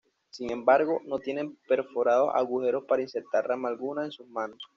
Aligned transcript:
Sin 0.31 0.49
embargo, 0.49 0.99
no 1.05 1.19
tienen 1.19 1.59
perforados 1.67 2.31
agujeros 2.33 2.85
para 2.87 3.03
insertar 3.03 3.45
rama 3.47 3.69
alguna 3.69 4.03
en 4.03 4.11
sus 4.11 4.27
manos. 4.27 4.59